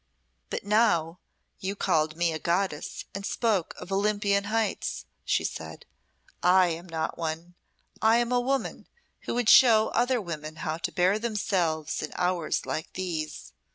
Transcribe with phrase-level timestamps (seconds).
[0.49, 1.19] "But now,
[1.59, 5.85] you called me a goddess and spoke of Olympian heights," she said;
[6.41, 7.53] "I am not one
[8.01, 8.87] I am a woman
[9.27, 13.53] who would show other women how to bear themselves in hours like these.